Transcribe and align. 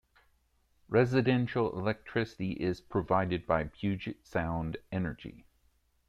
Residential 0.89 1.77
electricity 1.77 2.53
is 2.53 2.81
provided 2.81 3.45
by 3.45 3.65
Puget 3.65 4.25
Sound 4.25 4.77
Energy. 4.91 5.45